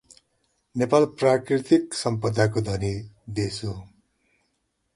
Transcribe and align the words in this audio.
नेपाल 0.75 1.05
प्राकृतिक 1.19 1.93
सम्पदाको 1.93 2.61
धनी 2.61 2.91
देश 3.41 3.63
हो। 3.65 3.75